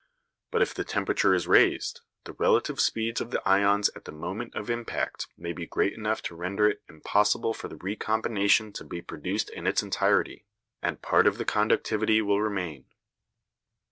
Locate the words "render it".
6.35-6.81